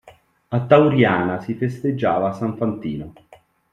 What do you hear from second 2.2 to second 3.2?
San Fantino.